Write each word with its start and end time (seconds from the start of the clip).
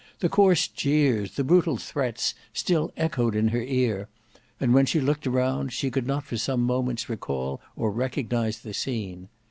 The 0.17 0.29
coarse 0.29 0.67
jeers, 0.67 1.35
the 1.35 1.43
brutal 1.43 1.77
threats, 1.77 2.33
still 2.53 2.91
echoed 2.97 3.35
in 3.35 3.49
her 3.49 3.61
ear; 3.61 4.09
and 4.59 4.73
when 4.73 4.87
she 4.87 4.99
looked 4.99 5.27
around, 5.27 5.71
she 5.73 5.91
could 5.91 6.07
not 6.07 6.23
for 6.23 6.37
some 6.37 6.61
moments 6.63 7.07
recall 7.07 7.61
or 7.75 7.91
recognise 7.91 8.61
the 8.61 8.73
scene. 8.73 9.29